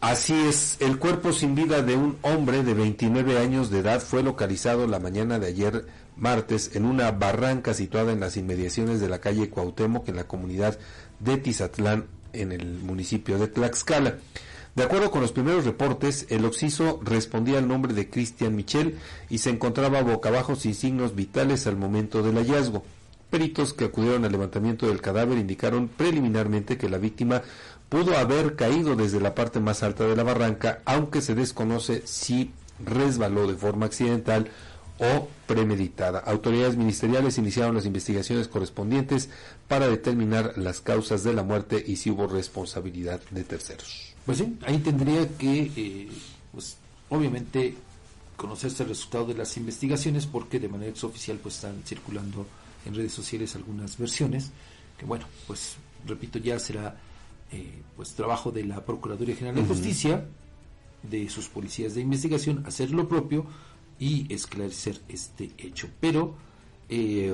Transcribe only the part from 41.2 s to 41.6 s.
de la